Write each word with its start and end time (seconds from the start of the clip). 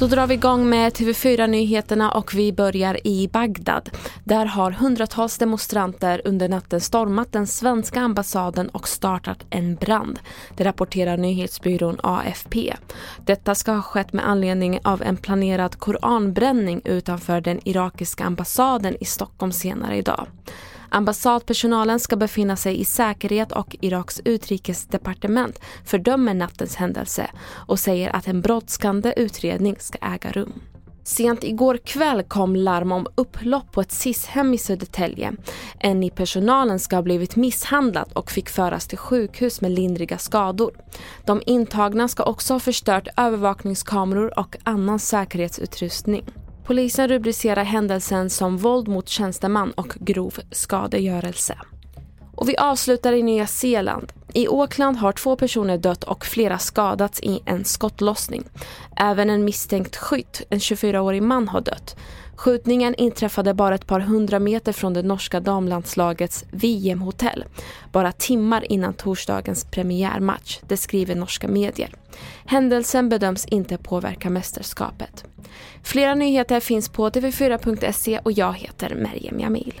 Då 0.00 0.06
drar 0.06 0.26
vi 0.26 0.34
igång 0.34 0.68
med 0.68 0.92
TV4-nyheterna 0.92 2.10
och 2.10 2.34
vi 2.34 2.52
börjar 2.52 3.06
i 3.06 3.28
Bagdad. 3.28 3.90
Där 4.24 4.46
har 4.46 4.70
hundratals 4.70 5.38
demonstranter 5.38 6.22
under 6.24 6.48
natten 6.48 6.80
stormat 6.80 7.32
den 7.32 7.46
svenska 7.46 8.00
ambassaden 8.00 8.68
och 8.68 8.88
startat 8.88 9.46
en 9.50 9.74
brand. 9.74 10.18
Det 10.56 10.64
rapporterar 10.64 11.16
nyhetsbyrån 11.16 12.00
AFP. 12.02 12.74
Detta 13.24 13.54
ska 13.54 13.72
ha 13.72 13.82
skett 13.82 14.12
med 14.12 14.28
anledning 14.28 14.78
av 14.84 15.02
en 15.02 15.16
planerad 15.16 15.78
koranbränning 15.78 16.80
utanför 16.84 17.40
den 17.40 17.68
irakiska 17.68 18.24
ambassaden 18.24 18.96
i 19.00 19.04
Stockholm 19.04 19.52
senare 19.52 19.96
idag. 19.96 20.26
Ambassadpersonalen 20.88 22.00
ska 22.00 22.16
befinna 22.16 22.56
sig 22.56 22.80
i 22.80 22.84
säkerhet 22.84 23.52
och 23.52 23.76
Iraks 23.80 24.20
utrikesdepartement 24.24 25.60
fördömer 25.84 26.34
nattens 26.34 26.76
händelse 26.76 27.30
och 27.66 27.78
säger 27.78 28.16
att 28.16 28.28
en 28.28 28.40
brådskande 28.40 29.14
utredning 29.16 29.76
ska 29.78 29.98
äga 29.98 30.32
rum. 30.32 30.52
Sent 31.06 31.44
igår 31.44 31.76
kväll 31.84 32.22
kom 32.22 32.56
larm 32.56 32.92
om 32.92 33.06
upplopp 33.14 33.72
på 33.72 33.80
ett 33.80 33.92
SIS-hem 33.92 34.54
i 34.54 34.58
Södertälje. 34.58 35.32
En 35.78 36.02
i 36.02 36.10
personalen 36.10 36.78
ska 36.78 36.96
ha 36.96 37.02
blivit 37.02 37.36
misshandlad 37.36 38.12
och 38.12 38.30
fick 38.30 38.48
föras 38.48 38.86
till 38.86 38.98
sjukhus 38.98 39.60
med 39.60 39.70
lindriga 39.70 40.18
skador. 40.18 40.72
De 41.26 41.42
intagna 41.46 42.08
ska 42.08 42.22
också 42.22 42.54
ha 42.54 42.60
förstört 42.60 43.08
övervakningskameror 43.16 44.38
och 44.38 44.56
annan 44.64 44.98
säkerhetsutrustning. 44.98 46.24
Polisen 46.66 47.08
rubricerar 47.08 47.64
händelsen 47.64 48.30
som 48.30 48.56
våld 48.56 48.88
mot 48.88 49.08
tjänsteman 49.08 49.72
och 49.72 49.96
grov 50.00 50.38
skadegörelse. 50.50 51.58
Och 52.34 52.48
vi 52.48 52.56
avslutar 52.56 53.12
i 53.12 53.22
Nya 53.22 53.46
Zeeland. 53.46 54.12
I 54.36 54.46
Auckland 54.48 54.96
har 54.96 55.12
två 55.12 55.36
personer 55.36 55.78
dött 55.78 56.04
och 56.04 56.26
flera 56.26 56.58
skadats 56.58 57.20
i 57.20 57.42
en 57.44 57.64
skottlossning. 57.64 58.44
Även 58.96 59.30
en 59.30 59.44
misstänkt 59.44 59.96
skytt, 59.96 60.42
en 60.50 60.58
24-årig 60.58 61.22
man, 61.22 61.48
har 61.48 61.60
dött. 61.60 61.96
Skjutningen 62.36 62.94
inträffade 62.94 63.54
bara 63.54 63.74
ett 63.74 63.86
par 63.86 64.00
hundra 64.00 64.38
meter 64.38 64.72
från 64.72 64.94
det 64.94 65.02
norska 65.02 65.40
damlandslagets 65.40 66.44
VM-hotell. 66.50 67.44
Bara 67.92 68.12
timmar 68.12 68.72
innan 68.72 68.94
torsdagens 68.94 69.64
premiärmatch, 69.64 70.60
det 70.68 70.76
skriver 70.76 71.14
norska 71.14 71.48
medier. 71.48 71.94
Händelsen 72.44 73.08
bedöms 73.08 73.46
inte 73.46 73.78
påverka 73.78 74.30
mästerskapet. 74.30 75.24
Flera 75.82 76.14
nyheter 76.14 76.60
finns 76.60 76.88
på 76.88 77.10
tv4.se 77.10 78.18
och 78.18 78.32
jag 78.32 78.52
heter 78.52 78.94
Merjem 78.94 79.40
Jamil. 79.40 79.80